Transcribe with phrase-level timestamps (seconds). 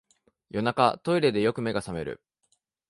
[0.49, 2.23] 夜中、トイレでよく目が覚める